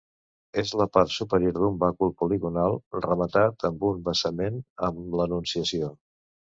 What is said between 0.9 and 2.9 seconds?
part superior d'un bàcul poligonal